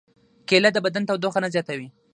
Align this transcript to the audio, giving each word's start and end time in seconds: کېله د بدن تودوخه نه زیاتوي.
کېله 0.47 0.69
د 0.73 0.77
بدن 0.85 1.03
تودوخه 1.09 1.39
نه 1.43 1.49
زیاتوي. 1.53 1.87